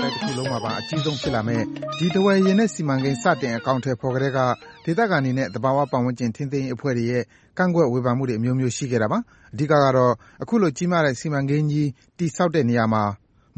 [0.00, 1.64] တိုင်းတခုလုံးမှာပါ အကြီးဆုံးဖြစ်လာမယ့်
[1.98, 4.38] ဒီ ထားဝယ်ရေနက်စီမံကိန်း စတင်အကောင်အထည်ဖော်ကတည်းက
[4.84, 7.22] ဒေသခံတွေနဲ့ သဘာဝပတ်ဝန်းကျင် ထိန်းသိမ်းရေးအဖွဲ့တွေရဲ့
[7.58, 9.18] ကန့်ကွက်ဝေဖန်မှုတွေ အမျိုးမျိုး ရှိခဲ့တာပါ။
[9.52, 10.12] အဓိကကတော့
[10.42, 13.04] အခုလို ကြီးမားတဲ့ စီမံကိန်းကြီး တည်ဆောက်တဲ့နေရာမှာ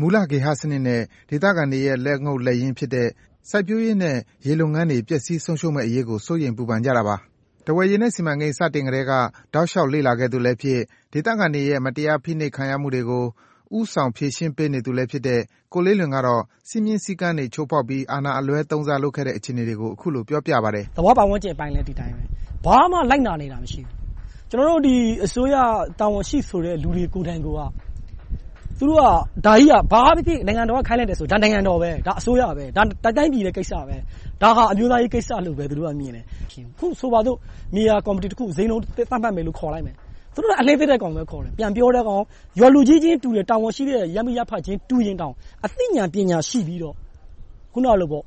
[0.01, 3.09] မူလ ဂေဟစနစ်နဲ့ ဒေသခံတွေရဲ့ လက်ငုပ်လက်ရင်းဖြစ်တဲ့
[3.51, 7.17] စိုက်ပျိုးရေးနဲ့ ရေလုပ်ငန်းတွေ ပျက်စီးဆုံးရှုံးမယ့်အရေးကို စိုးရိမ် ပူပန်ကြတာပါ။
[7.65, 9.13] ထားဝယ်ရေနက်စီမံကိန်း စတင်ကတည်းက
[9.55, 10.79] တောက်လျှောက် လေ့လာခဲ့သူလည်းဖြစ်၊
[11.13, 13.25] ဒေသခံတွေရဲ့ မတရား ဖိနှိပ်ခံရမှုတွေကို
[13.79, 15.41] ဦးဆောင်ဖြေရှင်းပေးနေသူလည်းဖြစ်တဲ့
[15.73, 22.23] ကိုလေးလွင်ကတော့ စည်းမျဉ်းစည်းကမ်းတွေ ချိုးဖောက်ပြီး အာဏာအလွဲသုံးစားလုပ်ခဲ့တဲ့ အခြေအနေတွေကို အခုလို ပြောပြပါတယ်။“သဘာဝပတ်ဝန်းကျင်အပိုင်းလည်း ဒီအတိုင်းပဲ။
[22.65, 23.97] ဘာမှလိုက်နာနေတာ မရှိဘူး။
[24.51, 24.81] ကျနော်တို့
[25.25, 25.57] အစိုးရ
[26.01, 27.61] တာဝန်ရှိဆိုတဲ့ လူတွေကိုယ်တိုင်ကိုက
[28.79, 29.05] သူတို့က
[29.47, 32.83] ဒါကြီးက ဘာပဲဖြစ်ဖြစ် နိုင်ငံတော်က ခိုင်းလိုက်တယ်ဆိုရင်ဒါနိုင်ငံတော်ပဲ၊ဒါအစိုးရပဲ၊ဒါ
[33.17, 33.97] တိုင်းပြည်ရဲ့ကိစ္စပဲ။
[34.43, 36.25] ဒါဟာ အမျိုးသားရေးကိစ္စလို့ပဲ သူတို့ကမြင်တယ်။
[36.75, 37.39] အခုဆိုပါစို့
[37.75, 39.97] မြေယာကော်မတီတခု ဈေးနှုန်းသတ်မှတ်မယ်လို့ ခေါ်လိုက်မယ်။
[40.35, 42.23] သူတို့ကအလျှင်းသေးတဲ့ကောင်ပဲခေါ်တယ်။ပြန်ပြောတဲ့ကောင်က
[42.59, 46.95] ရွာလူကြီးချင်းတူတယ်။တာဝန်ရှိတဲ့ရပ်မိရပ်ဖချင်းတူရင်တောင်အသိဉာဏ်ပညာရှိပြီးတော့
[47.73, 48.23] ခုနလို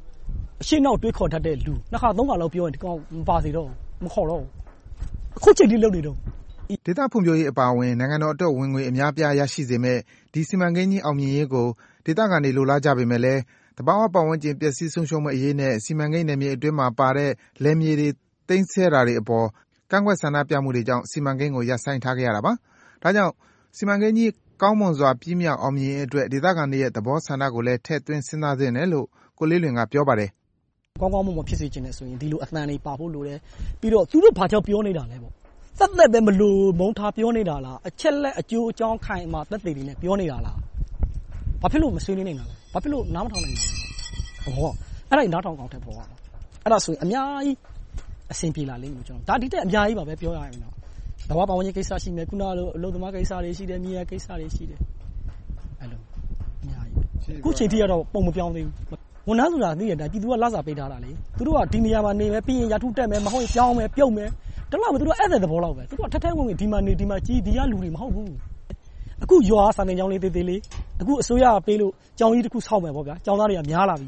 [0.62, 4.50] အရှေ့အနောက်တွေးခေါ်တတ်တဲ့လူနှစ်ခါသုံးခါလောက်ပြောရင်ဒီကောင်မပါစေတော့ဘူး။မခေါ်တော့ဘူး။
[5.38, 6.20] အခုချိန်ထိလုပ်နေတုန်း။”
[6.86, 10.00] ဒေသဖွံ့ဖြိုးရေးအပါအဝင်နိုင်ငံတော်အတွက်ဝင်ငွေအများအပြားရရှိစေမယ့်
[10.34, 11.68] ဒီစီမံကိန်းကြီးအောင်မြင်ရေးကို
[12.06, 13.42] ဒေသခံတွေလိုလားကြပေမယ့်လည်း
[13.78, 17.32] သဘာဝပတ်ဝန်းကျင်ပျက်စီးဆုံးရှုံးမယ့်အရေးနဲ့စီမံကိန်းနယ်မြေအတွင်းမှာပါတဲ့
[17.64, 18.10] လယ်မြေတွေ
[18.50, 19.48] သိမ်းဆည်းတာတွေအပေါ်
[19.92, 22.54] ကန့်ကွက်ဆန္ဒပြမှုတွေကြောင့် စီမံကိန်းကို ရပ်ဆိုင်းထားခဲ့ရတာပါ။
[23.04, 23.34] ဒါကြောင့်
[23.78, 29.06] စီမံကိန်းကြီး ကောင်းမွန်စွာ ပြီးမြောက် အောင်မြင်ရေးအတွက် ဒေသခံတွေရဲ့ သဘောဆန္ဒကိုလည်း ထည့်သွင်း စဉ်းစားသင့်တယ်လို့
[29.40, 30.30] ကိုလေးလွင်က ပြောပါတယ်။
[31.02, 33.40] “ကောင်းကောင်းမွန်မွန်ဖြစ်စေချင်တယ်ဆိုရင် ဒီလိုအသံတွေပါဖို့လိုတယ်။
[33.80, 35.34] ပြီးတော့ သူတို့ ဘာကြောင့်ပြောနေတာလဲပေါ့။
[35.80, 40.58] သက်သက်ပဲ မလိုမုန်းထား ပြောနေတာလား။အချက်အလက် အကျိုးအကြောင်းခိုင်မာ သက်သေတွေနဲ့ ပြောနေတာလား။
[41.62, 43.72] ဘာဖြစ်လို့ မဆွေးနွေးနိုင်တာလဲ။ဘာဖြစ်လို့ နားမထောင်နိုင်တာလဲ။
[44.46, 44.70] အဲဒါ
[45.18, 46.20] တွေ နားထောင် အကောင်အထည်ဖော်ရမယ်။
[46.66, 47.56] အဲဒါဆိုရင် အများကြီး
[48.32, 50.74] အဆင်ပြေလာလိမ့်မယ်။ဒါဒီထက်အများကြီးပါပဲပြောရရင်တော့။
[51.30, 54.80] သဘာဝပတ်ဝန်းကျင်ကိစ္စရှိမယ်။ခုနကလိုအလုပ်သမားကိစ္စတွေရှိတယ်။မြေယာကိစ္စတွေရှိတယ်။
[55.82, 56.00] အဲလို
[56.62, 58.74] အများကြီး။အခုချိန်ထိကတော့ပုံမပြောင်းသေးဘူး။
[59.28, 64.30] ဝန်ထမ်းဆိုတာသိတဲ့အတိုင်းပြည်သူကလစာပေးထားတာလေ။သူတို့ကဒီနေရာမှာနေမယ်။ပြီးရင်ရာထူးတက်မယ်။မဟုတ်ရင်ပြောင်းမယ်၊ပြုတ်မယ်။
[64.72, 68.30] ဒီလောက်ပဲသူတို့ဧည့်သည်သဘောလောက်ပဲ။သူတို့ကထဲထဲဝင်ဝင်ဒီမှာနေ၊ဒီမှာကြီးဒီကလူတွေမဟုတ်ဘူး။
[69.24, 70.62] အခုရွာကစာသင်ကျောင်းလေးသေးသေးလေး
[71.02, 74.08] အခုအစိုးရကပေးလို့ကျောင်းကြီးတခုဆောက်မယ်ပေါ့ဗျာ။ကျောင်းသားတွေကများလာပြီ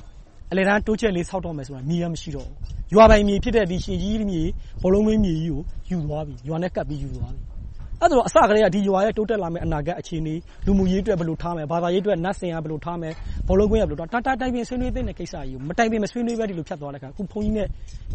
[0.50, 2.56] ။အလယ်တန်းတိုးချဲ့လေးဆောက်တော့မယ်ဆိုတာမြေကမရှိတော့ဘူး။
[2.94, 4.42] ရွာပိုင်မြေဖြစ်တဲ့ဒီရှင်ကြီးမြေ၊
[4.82, 5.60] ဘောလုံးကွင်းမြေကြီးကို
[5.90, 7.40] ယူသွားပြီ။ရွာနဲ့ကပ်ပြီး ယူသွားပြီ။
[8.00, 10.34] အဲဒီတော့အစကတည်းက ဒီရွာရဲ့ တိုးတက်လာမယ့် အနာဂတ်အခြေအနေ၊
[10.66, 13.12] လူမှုရေးအတွက် ဘယ်လိုထားမယ်။ဘာသာရေးအတွက် နတ်စင်က ဘယ်လိုထားမယ်။
[13.48, 17.68] ဘောလုံးကွင်းက ဘယ်လိုထားမယ်။ဒါ တိုင်ပင်ဆွေးနွေးသင့်တဲ့ကိစ္စကြီး။မတိုင်ပင် မဆွေးနွေးဘဲ ဒီလိုဖြတ်သွားတဲ့အခါ အခု ဘုန်းကြီးနဲ့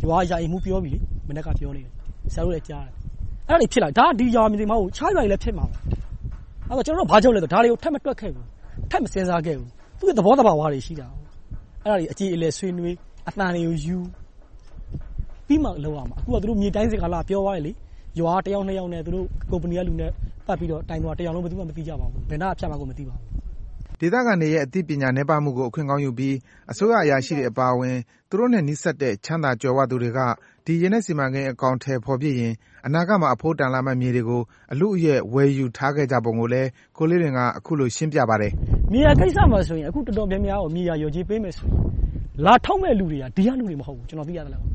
[0.03, 1.91] ရွာက ရာအိမ်မှူးပြောပြီလေ။မနက်က ပြောနေတယ်။
[2.33, 2.93] ဆရာတို့လည်း ကြားတယ်။
[3.47, 5.75] အဲဒါတွေ ဖြစ်လာပြီ။ဒါက ဒီရွာတင်မဟုတ်ဘူး။တခြားရွာတွေလည်း ဖြစ်မှာပဲ။
[6.85, 8.45] ကျနော်တို့ကဘာကြောင့်လဲဆိုတော့ ဒါတွေကိုထည့်မတွက်ခဲ့ဘူး။
[8.91, 11.07] ထည့်မစဉ်းစားခဲ့ဘူး။သူ့ရဲ့ သဘောသဘာဝတွေ ရှိတာ။
[11.83, 12.95] အဲဒါတွေအကျေအလည် ဆွေးနွေး။
[13.29, 13.97] အသံတွေကိုယူ
[15.51, 17.71] ပြီးမှလုပ်ရမှာ။အခုကသူတို့မြေတိုင်းစေကာလကပြောသွားတယ်လေ။
[18.19, 19.01] ရွာကတယောက်နှစ်ယောက်နဲ့
[19.51, 20.11] ကုမ္ပဏီကလူနဲ့
[20.47, 23.25] ပတ်ပြီးတော့တိုင်သွားတာတရွာလုံးဘယ်သူမှမသိကြပါဘူး။ဘယ်နားကဖြတ်မှန်းကိုမသိပါဘူး။”
[23.99, 26.35] ဒေသခံတွေရဲ့အသိပညာနည်းပါးမှုကိုအခွင့်ကောင်းယူပြီး
[26.71, 27.97] အစိုးရအရာရှိတွေအပါအဝင်
[28.29, 30.19] သူတို့နဲ့နီးစပ်တဲ့ချမ်းသာကြွယ်ဝသူတွေက
[30.65, 32.53] ဒီရေနက်စီမံကိန်းအကောင်အထည်ဖော်ဖြစ်ရင်
[32.85, 34.41] အနာဂတ်မှာအဖိုးတန်လာမယ့်မြေတွေကို
[34.73, 38.51] အလုအယက်ဝယ်ယူထားခဲ့ကြပုံကိုလည်းကိုလေးလွင်ကအခုလိုရှင်းပြပါတယ်။
[38.91, 41.75] “မြေယာကိစ္စမှာဆိုရင်အခုတော်တော်များများကိုမြေယာလျော်ကြေးပေးမယ်ဆိုရင်
[42.45, 44.65] လာထုတ်မယ့်လူတွေကဒီကလူတွေမဟုတ်ဘူး။ကျနော်သိရသလောက်။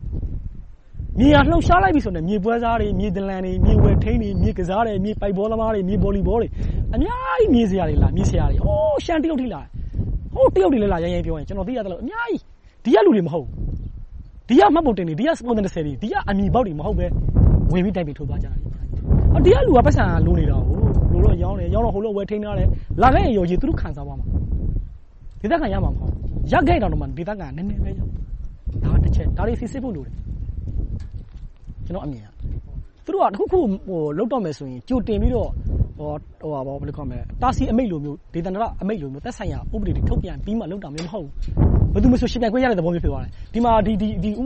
[1.21, 6.49] မြေယာလှုပ်ရှားလိုက်ပြီဆိုရင်မြေပွဲစားတွေ၊မြေဒလန်တွေ၊မြေဝယ်ထိန်းတွေ၊မြေကစားတယ်။မြေပိုက်ဘောသမားတွေ၊မြေဗော်လီဘောတွေ
[6.94, 8.25] အများကြီးမြေဆရာတွေလာတယ်။
[8.65, 9.69] ဟိုးရှမ်းတရုတ်ထိလာတယ်။
[10.34, 12.41] ဟိုးတရုတ်တွေလည်းလာတယ်ရိုင်းရိုင်းပြောရင်ကျနော်သိရသလောက်အများကြီး။
[12.84, 13.53] ဒီကလူတွေမဟုတ်ဘူး။
[14.49, 17.06] ဒီကမှတ်ပုံတင်တွေ၊ဒီကစပေါ်ဆန်တွေ၊ဒီကအမည်ပေါက်တွေမဟုတ်ဘဲ
[17.72, 18.56] ဝင်ပြီးတိုင်ပင်ထုတ်သွားကြတာ။
[19.44, 20.78] ဒီကလူကပိုက်ဆံလိုနေတာကို။
[21.12, 22.69] လိုတော့ရောင်းတယ်။ရောင်းတော့ဟိုလိုဝယ်ထိန်းထားတယ်။
[23.03, 24.27] လာခဲ့ရင်လျော်ကြေးသူတို့ခံစားသွားမှာ။
[25.41, 26.21] ဒေသခံရမှာမဟုတ်ဘူး။
[26.53, 28.06] ရခဲ့ရင်တောင်မှဒေသခံကနည်းနည်းပဲရမှာ။
[28.84, 30.15] ဒါကတချက်။ဒါတွေစိစစ်ဖို့လိုတယ်။
[31.86, 32.28] ကျနော့်အမြင်က။
[33.04, 33.60] သူတို့ကတခုခု
[34.19, 35.50] လုပ်တော့မယ်ဆိုရင်ကြိုတင်ပြီးတော့
[37.42, 41.32] တားဆီးအမိန့်လိုမျိုး၊ဒေသန္တရအမိန့်လိုမျိုးသက်ဆိုင်ရာဥပဒေတွေထုတ်ပြန်ပြီးမှလုပ်တာမျိုးမဟုတ်ဘူး။
[41.92, 43.92] ဘယ်သူမဆိုယှဉ်ပြိုင်ခွင့်ရတဲ့သဘောမျိုးဖြစ်သွားတယ်။ဒီမှာဥ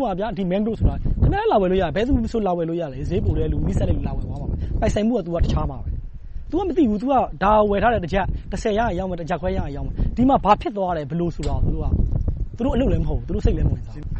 [0.00, 0.10] ပမာ
[0.50, 5.88] Mangrove ဆိုတာခင်ဗျားလည်းလာဝယ်လို့ရတယ်။ဘယ်သူမဆိုလာဝယ်လို့ရတယ်။ဈေးပိုတဲ့လူ၊နီးစပ်တဲ့လူလာဝယ်သွားမှာပဲ။ပိုင်ဆိုင်မှုကတခြားမှာပဲ။
[6.50, 14.06] သူကမသိဘူး။ဒါကိုဝယ်ထားတယ်။တကျပ်တစ်ဆယ်ရရင်ရောင်းမယ်။တစ်ကျပ်ခွဲရရင်ရောင်းမယ်။ဒီမှာဘာဖြစ်သွားတယ်။ဘယ်လိုဆိုတာကိုသူတို့အလုပ်လည်းမဟုတ်ဘူး။သူတို့စိတ်လည်းမဝင်စားဘူး။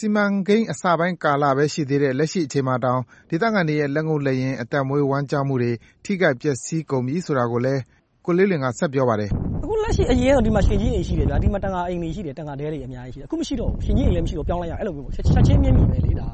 [0.00, 3.00] စီမံကိန်းအစပိုင်းကာလပဲ ရှိသေးတဲ့ လက်ရှိအချိန်မှာတောင်
[3.30, 5.72] ဒေသခံတွေရဲ့ လက်ငုပ်လက်ရင်း အသက်မွေးဝမ်းကျောင်းမှုတွေ
[6.04, 7.80] ထိခိုက်ပျက်စီးကုန်ပြီဆိုတာကိုလည်း
[8.26, 9.30] ကိုလေးလွင်က ဆက်ပြောပါတယ်။
[9.64, 16.32] “အခုလက်ရှိ အရင်ကဒီမှာရှင်ကြီးအိမ်ရှိတယ်။ဒီမှာ တံငါအိမ်တွေရှိတယ်။တံငါတဲတွေ အများကြီးရှိတယ်။အခုမရှိတော့ဘူး။ရှင်ကြီးအိမ်လည်း မရှိတော့ဘူး။ပြောင်းလိုက်ရတယ်။ချက်ချင်း မျက်မြင်ပဲလေ။ဒါက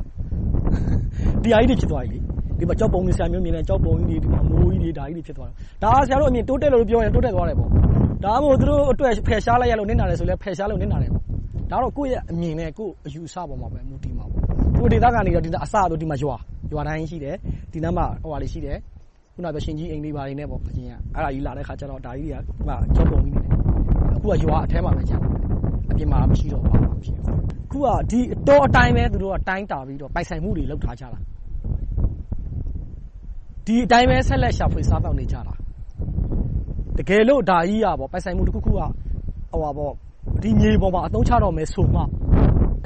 [1.42, 2.18] ဒီဟာကြီးတွေ ဖြစ်သွားပြီလေ။
[2.58, 7.70] ဒီမှာ ကျောက်ပုံတွေ ဆရာမျိုးမြင်လိုက်ရင်ကျောက်ပုံကြီးတွေ၊အမိုးကြီးတွေ ဒါကြီးတွေ ဖြစ်သွားတယ်။ဒါက ဆရာတို့အမြင် တိုးတက်တယ်လို့ ပြောရင် တိုးတက်သွားတယ်ပေါ့။
[8.24, 11.24] ဒါမှမဟုတ် သူတို့အတွက် ဖယ်ရှားလိုက်ရလို့ နစ်နာတယ်ဆိုလည်း ဖယ်ရှားလို့ နစ်နာတယ်ပေါ့။
[11.70, 14.42] ဒါကတော့ ကိုယ့်ရဲ့အမြင်နဲ့ ကိုယ့်အယူအဆပေါ်မှာပဲ မူတည်မှာပေါ့။
[14.74, 16.36] အခုဒေသခံတွေအစကဒီမှာရွာ။
[16.72, 17.36] ရွာတိုင်းရှိတယ်။
[17.72, 18.06] ဒီနားမှာ
[19.64, 20.66] ရှင်ကြီးအိမ်တွေ ဘာတွေနဲ့ပေါ့။အဲ
[21.24, 23.44] ဒါကြီးလာတဲ့အခါကျတော့ ဒါကြီးတွေက ကျောက်ပုံကြီးတွေ။
[24.16, 25.32] အခုက ရွာအထဲမှာပဲ ကျန်တယ်
[25.90, 31.18] အပြင်မှာ မရှိတော့ပါဘူးဖြစ်အခုက ဒီတောအတိုင်းပဲ သူတို့က တိုင်းတာပြီးတော့ ပိုင်ဆိုင်မှုတွေ လုပ်ထားကြတာ
[33.66, 35.54] ဒီအတိုင်းပဲ ဆက်လက်ရှာဖွေစားတောက်နေကြတာ
[36.98, 38.80] တကယ်လို့ ဒါကြီးရပေါ့ပိုင်ဆိုင်မှုတစ်ခုခုက
[39.50, 39.94] ဟိုပါပေါ့
[40.42, 42.06] ဒီမြေပေါ်မှာအသုံးချတော့မယ်ဆိုမှဒါ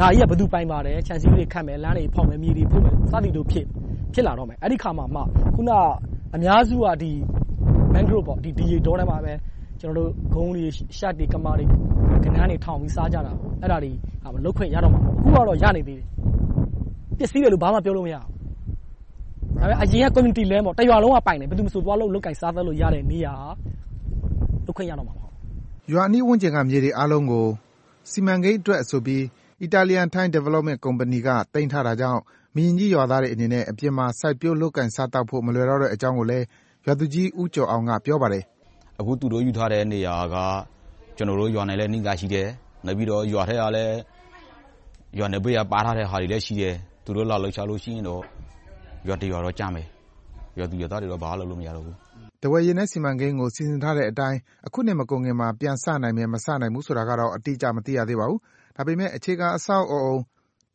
[0.00, 3.66] ကြီးကဘယ်သူပိုင်ပါတယ်ခြံစည်းတွေခတ်မယ်လမ်းတွေဖောက်မယ်မြေတွေဖုတ်မယ်စသည်တို့ဖြစ်
[4.14, 5.20] ဖြစ်လာတော့မယ်အဲ့ဒီခါမှာမှ
[5.54, 5.70] ခုန
[6.34, 7.12] အများစုကဒီ
[7.94, 9.32] mangrove ပေါ့ဒီဒီဒေါ်ထဲမှာပဲ
[9.80, 10.64] ကျွန်တော်တို့ဂုံးတွေ
[10.98, 11.64] ရှက်တွေကမာတွေ
[12.24, 13.90] ကနန်းတွေထောင်ပြီးစားကြတာအဲ့ဒါတွေ
[14.44, 16.06] လုတ်ခွင့်ရတော့မှာအခုကတော့ရနေသေးတယ်
[17.18, 23.34] ပစ္စည်းတွေလို့ဘာမှပြောလို့မရဘူးဒါပေမဲ့အရင်က community land ပေါ့တရွာလုံးကပိုင်တယ်ဘယ်သူမှမဆိုသွားလို့လုတ်ကင်စားသလို့ရတဲ့နေရာ
[24.66, 25.27] လုတ်ခွင့်ရတော့မှာမဟုတ်
[25.92, 27.46] ရွာအနီးဝန်းကျင်က မြေတွေအားလုံးကို
[28.10, 29.22] စီမံကိန်းအတွက်ဆိုပြီး
[29.66, 32.20] Italian Thai Development Company က သိမ်းထားတာကြောင့်
[32.54, 36.44] မရင်ကြီးရွာသားတွေအနေနဲ့ အပြင်မှာ စိုက်ပျိုး လုပ်ကိုင်စားသောက်ဖို့ မလွယ်တော့တဲ့အကြောင်းကိုလည်း
[36.86, 38.42] ရွာသူကြီး ဦးကျော်အောင်က ပြောပါတယ်။
[39.00, 40.36] “အခု သူတို့ယူထားတဲ့နေရာက
[41.16, 42.48] ကျနော်တို့ရွာနဲ့လည်း နီးကပ်ရှိတယ်။
[42.86, 43.94] နောက်ပြီးတော့ ရွာထဲကလည်း
[45.18, 46.74] ရွာနံဘေးကပါထားတဲ့ဟာတွေလည်း ရှိတယ်။
[47.04, 48.22] သူတို့ လာလှုပ်ရှားလို့ရှိရင်တော့
[49.06, 49.86] ရွာတရွာတော့ ကျမယ်။
[50.58, 51.96] ရွာသူရွာသားတွေတော့ ဘာမှလုပ်လို့ မရတော့ဘူး။”
[52.42, 58.40] ထားဝယ်ရေနက်စီမံကိန်းကို စီစဉ်ထားတဲ့အတိုင်း အခုနှစ်မကုန်ခင်မှာ ပြန်စနိုင်မယ်၊မစနိုင်ဘူးဆိုတာကတော့ အတိအကျ မသိရသေးပါဘူး။
[58.76, 60.16] ဒါပေမဲ့အခြေခံအဆောက်အအုံ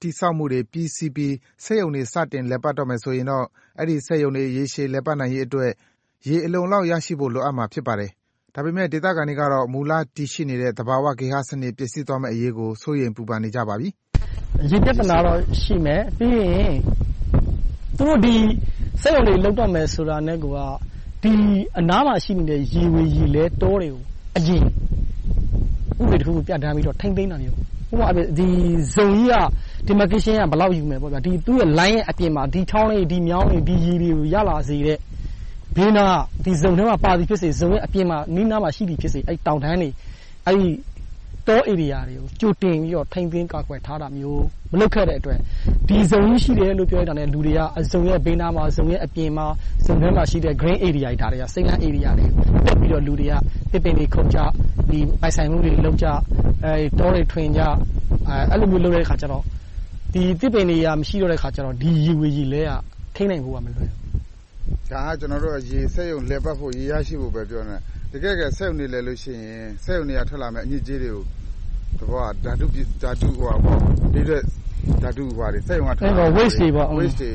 [0.01, 1.33] တည်ဆောက်မှုတွေ ပြီးစီးပြီး
[1.65, 3.45] စက်ရုံတွေ စတင်လည်ပတ်တော့မယ်ဆိုရင်တော့
[3.80, 5.71] အဲဒီစက်ရုံတွေ ရေရှည် လည်ပတ်နိုင်ရေးအတွက်
[6.27, 8.12] ရေအလုံအလောက် ရရှိဖို့ လိုအပ်မှာ ဖြစ်ပါတယ်။
[8.56, 13.88] ဒါပေမဲ့ဒေသခံတွေကတော့ မူလတည်ရှိနေတဲ့ သဘာဝဂေဟစနစ် ပျက်စီးသွားမယ့်အရေးကို စိုးရိမ် ပူပန်နေကြပါပြီ။
[14.71, 16.74] ရေပြဿနာတော့ ရှိမယ်။ပြီးရင်
[17.98, 18.36] သူတို့ ဒီ
[19.01, 20.60] စက်ရုံတွေ လုပ်တော့မယ်ဆိုတာနဲ့ကိုက
[21.24, 21.34] ဒီ
[21.80, 24.02] အနားမှာရှိနေတဲ့ ရေဝေရေလဲတောတွေကို
[24.38, 24.64] အရင်
[26.02, 27.58] ဥပဒေတစ်ခုခု ပြဋ္ဌာန်းပြီးတော့ ထိန်းသိမ်းတာမျိုး
[27.92, 28.48] ဥပမာဒီ
[28.96, 29.36] ဇုံကြီးက
[29.88, 34.98] demarcation က ဘယ်လောက်ယူမယ်ပေါ့ဗျာဒီသူ့ရဲ့ line ရဲ့အပြင်မှာ ဒီချောင်းလေးဒီမြောင်းလေးဒီရေတွေကို ရလာစေတဲ့
[35.75, 39.90] ဘေးနားဒီဇုံထဲမှာပါသည်ဖြစ်စေ ဇုံရဲ့အပြင်မှာနီးနားမှာ ရှိသည်ဖြစ်စေ အဲ့တောင်တန်းတွေ
[41.48, 45.40] အဲ့တော area တွေကိုကြိုတင်ပြီးတော့ထိမ့်သိမ်းကာကွယ်ထားတာမျိုးမလုပ်ခဲ့တဲ့အတွက်
[45.88, 49.45] ဒီဇုံကြီးရှိတယ်လို့ပြောရတာနဲ့လူတွေကအဇုံရဲ့ဘေးနားမှာဇုံရဲ့အပြင်မှာ
[49.86, 52.25] ဇုံထဲမှာရှိတဲ့ green area တွေဒါတွေကစိတ်လန်း area တွေ
[52.66, 53.34] တက်ပြီးတော့လူတွေက
[53.72, 54.40] ပင်ပင်တွေခုတ်ကြ
[54.90, 56.07] ဒီပိုင်ဆိုင်မှုတွေလုပ်ကြ
[56.63, 57.62] အဲတောတွေထွင်ကြ
[58.28, 59.44] အဲအဲ့လိုမျိုးလုပ်တဲ့အခါကျတော့
[60.13, 62.72] ဒီတစ်ပင်တွေကမရှိတော့တဲ့အခါကျတော့ဒီရေဝေရေလဲက
[63.16, 67.80] ထိနိုင်ဖို့ကမလွယ်ဘူးဒါကကျွန်တော်တို့ရေစက်ရုံလဲပတ်ဖို့ရေရရှိဖို့ပဲပြောနေတ
[68.24, 71.21] ကယ်ကစက်ရုံတွေလဲလို့ရှိရင်စက်ရုံတွေကထွက်လာမယ့်အညစ်အကြေးတွေကို
[72.00, 72.65] တဘောဓာတု
[73.01, 73.80] ဓာတုဟိုပါပေါ့
[74.13, 74.42] ဒီတဲ့
[75.01, 77.31] ဓာတုဟိုပါတွေစက်ရုံကထွက်လာ waste တွေပေါ့ waste တွေ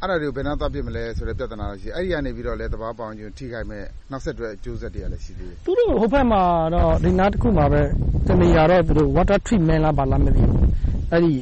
[0.00, 6.42] အဲ့ဒါတွေကိုဘယ်နှသွားပြစ်မလဲဆိုတဲ့ပြဿနာရှိအဲ့ဒီကနေပြီးတော့လဲတဘာပေါင်းချင်းထိခိုက်မဲ့နောက်ဆက်တွဲအကျိုးဆက်တွေကလည်းရှိသေးတယ်သူတို့ဟိုဘက်မှာ
[6.74, 7.82] တော့ဒီနားတစ်ခုမှာပဲ
[8.28, 10.62] တနေရာတော့သူတို့ water treatment လားဘာလားမသိဘူး
[11.12, 11.32] အဲ့ဒီ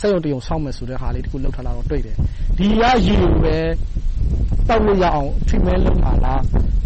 [0.00, 2.16] စက်ရုံတရုံဆောက်မယ်ဆိုတဲ့ဟာလေးတစ်ခုလောက်ထားလာတော့တွေ့တယ်
[2.58, 3.56] ဒီရရေကိုပဲ
[4.68, 6.40] တောက်လို့ရအောင် treatment လုပ်ပါလား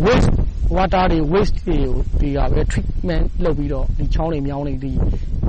[0.05, 0.31] waste
[0.77, 4.93] water တွေ waste တွေကိုဒီကပဲ treatment လုပ်ပြီးတော့ဒီချောင်းတွေမြောင်းတွေဒီ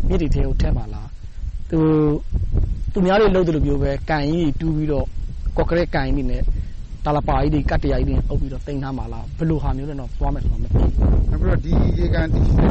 [0.08, 1.10] မြစ်တွေထဲကိုထည့်ပါလား
[1.72, 1.80] သူ
[2.94, 5.06] သူများတွေလုပ်တယ်လို့ပြောပဲကန်ကြီးတူးပြီးတော့
[5.58, 6.42] ကော့ကရက်ကန်ကြီးနဲ့
[7.06, 10.92] တာလပါကြီးတွေကတ်တရာကြီးတွေအုပ်ပြီးတော့တင်ထားမှာလားဘယ်လိုဟာမျိုးလဲတော့သွားမယ်ဆိုတော့မသိဘူး
[11.30, 12.70] နောက်ပြီးတော့ဒီရေကန်တည်ရှိတဲ့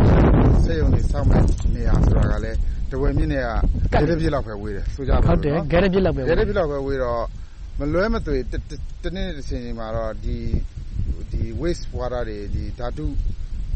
[0.64, 1.42] စက်ရုံတွေဆောက်မဲ့
[1.74, 2.58] နေရာဆိုတာကလည်း
[2.90, 3.44] တဝယ်မြင့်နဲ့
[3.92, 7.22] ကဂဲရပြစ်လောက်ပဲဝေးတယ်ဆိုကြပါဟုတ်တယ်ဂဲရပြစ်လောက်ပဲဂဲရပြစ်လောက်ပဲဝေးတော့
[7.78, 8.36] မလွဲမသွေ
[9.02, 10.36] တနေ့တစ်ချိန်မှာတော့ဒီ
[10.81, 10.81] ဒီ
[11.62, 13.06] waste water တွေဒီဓာတု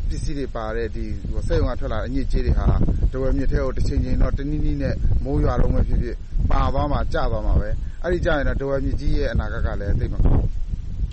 [0.09, 1.05] ပစ္စည်းတွေပါတဲ့ဒီ
[1.49, 2.67] စက်ရုံကထွက်လာတဲ့ အညစ်အကြေးတွေဟာ
[3.13, 4.95] တဝယ်မြစ်ထဲကိုတစ်ချိန်ချိန်တော့ တနည်းနည်းနဲ့
[5.25, 6.17] မိုးရွာတော့မှဖြစ်ဖြစ်
[6.51, 7.69] ပါသွားမှာ ကျသွားမှာပဲ
[8.03, 10.45] အဲ့ဒီကျရင်တော့တဝယ်မြစ်ကြီးရဲ့ အနာဂတ်ကလည်း သိမကောင်း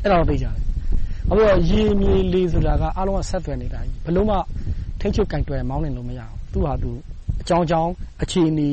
[0.04, 0.56] အဲ့ဒါတော့သိကြတယ်
[1.30, 4.38] အခုတော့ ရေ မြေ လေ ဆိုတာက အားလုံးက ဆက်သွယ်နေတာကြီးဘလို့မှ
[5.00, 6.92] ထိတ်ချုပ်ကင်တွယ် မောင်းနေလို့ မရဘူး သူ့ဟာသူ
[7.42, 7.92] အကြောင်းကြောင်း
[8.22, 8.70] အခြေအနေ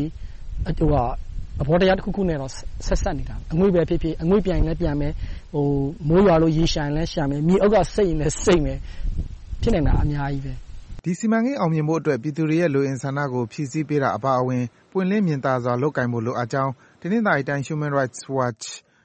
[1.67, 2.53] ဟိုဟာအဘောတရားတစ်ခုခုနဲ့တော့
[2.87, 5.13] ဆက်ဆက်နေတာအငွေ့ပဲဖြစ်ဖြစ်အငွေ့ပြန်လည်းပြန်မယ်
[5.55, 5.67] ဟို
[6.09, 8.79] မိုးရွာလို့ရေရှိုင်လည်းရှာမယ်မြေအောက်ကစိတ်ရင်လည်းစိတ်မယ်
[9.63, 10.53] ဖြစ်နေတာအများကြီးပဲ
[11.05, 18.65] ဒီစီမံကိန်းအောင်မြင်ဖို့အတွက်ပြည်သူတွေရဲ့လိုအင်ဆန္ဒကိုဖြည့်ဆည်းပေးတာအပါအဝင်ပွင့်လင်းမြင်သာစွာလုပ်ကိုင်ဖို့လိုအပ်ကြောင်းတနင်္သာရီတိုင်း Human Rights Watch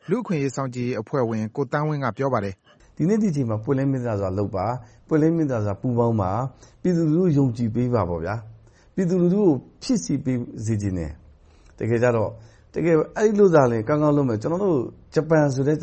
[0.09, 2.53] လူ့အခွင့်အရေးစောင့်ကြည့်ရေးအဖွဲ့ဝင်ကိုသန်းဝင်းကပြောပါတယ်။
[2.97, 4.65] ဒီနေ့ဒီအချိန်မှာပွင့်လင်းမြင်သာစွာလုပ်ပါ။
[5.07, 6.31] ပွင့်လင်းမြင်သာစွာပူးပေါင်းပါ။
[6.81, 8.01] ပြည်သူလူထုယုံကြည်ပေးပါ။
[8.95, 11.11] ပြည်သူလူထုကိုဖြည့်ဆည်းပေးစေချင်တယ်။
[11.79, 12.31] တကယ်ကြတော့
[13.17, 14.77] အဲဒီလိုသာကောင်းကောင်းလုပ်မယ်။ကျနော်တို့
[15.15, 15.79] ဂျပန်ဆိုလည်း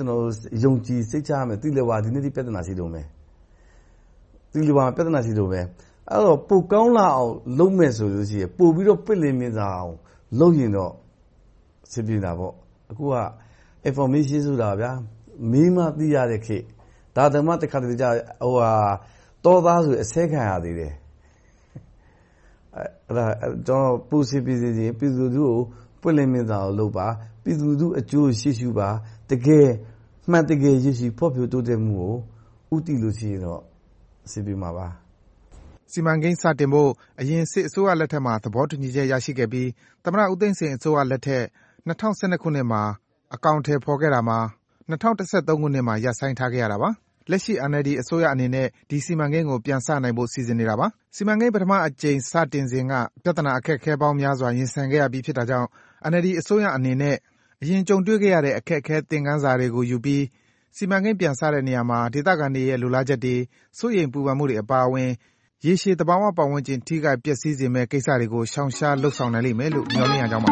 [0.65, 3.03] ယုံကြည်စိတ်ချရမယ်။သီလဝါဒီနေ့အထိပြဿနာရှိတုန်းပဲ။
[4.53, 5.61] သီလဝါမှာပြဿနာရှိတုန်းပဲ။
[6.11, 9.97] အဲဒီတော့ပိုကောင်းလာအောင်လုပ်မယ်ဆိုရင်ပိုပြီးတော့ပွင့်လင်းမြင်သာအောင်
[10.41, 10.93] လုပ်ရင်တော့
[11.87, 12.53] အဆင်ပြေတာပေါ့။
[12.91, 13.17] အခုက
[13.89, 14.71] Information ဆိုတာ
[15.53, 16.65] မေးမှသိရတဲ့ခေတ်။
[17.17, 18.05] ဒါတောင်မှတခါတလေကျ
[19.45, 20.93] တောသားဆိုအဆဲခံရသေးတယ်။
[23.67, 25.59] ကျနော်ပိုအဆင်ပြေစေချင်ရင်ပြည်သူလူထုကို
[26.01, 27.07] ပွင့်လင်းမြင်သာအောင်လုပ်ပါ။
[27.43, 28.89] ပြည်သူလူထုအကျိုးကိုရှေ့ရှုပါ။
[29.31, 29.69] တကယ်
[30.25, 32.15] အမှန်တကယ်ရေရှည်ဖွံ့ဖြိုးတိုးတက်မှုကို
[32.75, 33.61] ဦးတည်လို့ရှိရင်တော့
[34.27, 34.89] အဆင်ပြေမှာပါ
[35.93, 39.69] စီမံကိန်းစတင်ဖို့အရင်စစ်အစိုးရလက်ထက်မှာသဘောတူညီချက်ရရှိခဲ့ပြီး
[40.05, 41.45] သမ္မတဦးသိန်းစိန်အစိုးရလက်ထက်
[41.89, 42.83] ၂၀၁၂ခုနှစ်မှာ
[43.35, 44.39] အကောင်အထည်ဖော်ခဲ့တာမှာ
[44.91, 46.91] ၂၀၁၃ခုနှစ်မှာရပ်ဆိုင်းထားခဲ့ရတာပါ။
[47.31, 50.87] လက်ရှိ NLD အစိုးရအနေနဲ့ ဒီစီမံကိန်းကို ပြန်စနိုင်ဖို့ စီစဉ်နေတာပါ။
[51.17, 55.69] စီမံကိန်း ပထမအကြိမ် စတင်စဉ်က ပြဿနာအခက်အခဲပေါင်းများစွာ ရင်ဆိုင်ခဲ့ရပြီးဖြစ်တာကြောင့်
[56.11, 57.17] NLD အစိုးရအနေနဲ့
[57.63, 60.25] အရင်ကြုံတွေ့ခဲ့ရတဲ့ အခက်အခဲ သင်ခန်းစာတွေကိုယူပြီး
[60.77, 63.35] စီမံကိန်းပြန်စတဲ့နေရာမှာ ဒေသခံတွေရဲ့ လိုလားချက်တွေ၊
[63.79, 65.11] စိုးရိမ်ပူပန်မှုတွေအပါအဝင်
[65.67, 70.51] ရေရှည် သဘာဝပတ်ဝန်းကျင် ထိခိုက်ပျက်စီးစေမယ့် ကိစ္စတွေကို ရှောင်ရှား လုပ်ဆောင်နိုင်လိမ့်မယ်လို့ မျှော်လင့်ရကြောင်းပါ